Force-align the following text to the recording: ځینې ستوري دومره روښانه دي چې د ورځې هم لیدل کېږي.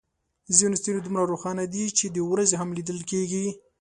ځینې 0.57 0.75
ستوري 0.81 0.99
دومره 1.03 1.23
روښانه 1.31 1.63
دي 1.73 1.85
چې 1.97 2.05
د 2.09 2.17
ورځې 2.31 2.55
هم 2.61 2.69
لیدل 2.77 2.99
کېږي. 3.11 3.45